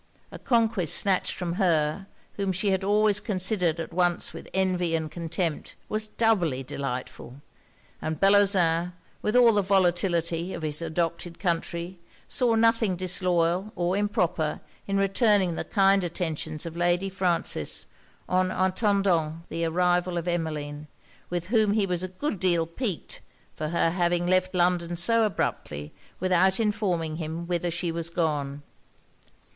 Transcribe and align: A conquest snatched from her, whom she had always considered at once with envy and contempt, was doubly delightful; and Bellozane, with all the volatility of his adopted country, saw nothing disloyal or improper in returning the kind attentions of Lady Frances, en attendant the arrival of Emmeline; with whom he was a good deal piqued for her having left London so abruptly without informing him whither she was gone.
A 0.31 0.39
conquest 0.39 0.95
snatched 0.95 1.33
from 1.35 1.53
her, 1.61 2.07
whom 2.33 2.51
she 2.51 2.71
had 2.71 2.83
always 2.83 3.19
considered 3.19 3.79
at 3.79 3.93
once 3.93 4.33
with 4.33 4.47
envy 4.51 4.95
and 4.95 5.11
contempt, 5.11 5.75
was 5.89 6.07
doubly 6.07 6.63
delightful; 6.63 7.43
and 8.01 8.19
Bellozane, 8.19 8.93
with 9.21 9.35
all 9.35 9.53
the 9.53 9.61
volatility 9.61 10.53
of 10.55 10.63
his 10.63 10.81
adopted 10.81 11.37
country, 11.37 11.99
saw 12.27 12.55
nothing 12.55 12.95
disloyal 12.95 13.71
or 13.75 13.95
improper 13.95 14.59
in 14.87 14.97
returning 14.97 15.53
the 15.53 15.63
kind 15.63 16.03
attentions 16.03 16.65
of 16.65 16.75
Lady 16.75 17.07
Frances, 17.07 17.85
en 18.27 18.49
attendant 18.49 19.47
the 19.49 19.65
arrival 19.65 20.17
of 20.17 20.27
Emmeline; 20.27 20.87
with 21.29 21.49
whom 21.49 21.73
he 21.73 21.85
was 21.85 22.01
a 22.01 22.07
good 22.07 22.39
deal 22.39 22.65
piqued 22.65 23.19
for 23.53 23.67
her 23.67 23.91
having 23.91 24.25
left 24.25 24.55
London 24.55 24.95
so 24.97 25.23
abruptly 25.25 25.93
without 26.19 26.59
informing 26.59 27.17
him 27.17 27.45
whither 27.45 27.69
she 27.69 27.91
was 27.91 28.09
gone. 28.09 28.63